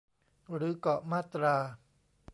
[0.55, 1.55] หรือเกาะมาตรา